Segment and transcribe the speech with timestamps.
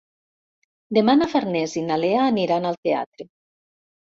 [0.97, 3.29] Demà na Farners i na Lea aniran al teatre.